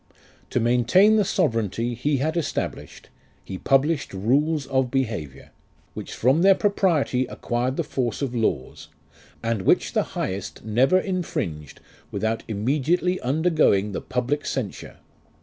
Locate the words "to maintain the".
0.49-1.23